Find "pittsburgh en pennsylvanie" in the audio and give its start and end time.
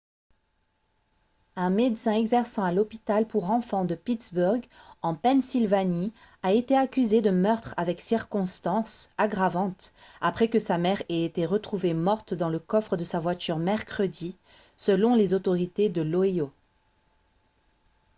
3.93-6.11